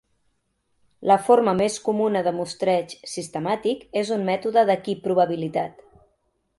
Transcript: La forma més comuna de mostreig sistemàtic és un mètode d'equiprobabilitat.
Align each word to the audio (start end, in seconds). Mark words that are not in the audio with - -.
La 1.11 1.17
forma 1.27 1.53
més 1.59 1.75
comuna 1.89 2.23
de 2.29 2.33
mostreig 2.39 2.97
sistemàtic 3.13 3.87
és 4.05 4.13
un 4.19 4.27
mètode 4.31 4.69
d'equiprobabilitat. 4.71 5.91